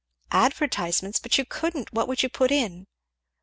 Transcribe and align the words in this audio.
"Advertisements! 0.33 1.19
But 1.19 1.37
you 1.37 1.45
couldn't 1.45 1.93
what 1.93 2.07
would 2.07 2.23
you 2.23 2.29
put 2.29 2.49
in?" 2.49 2.87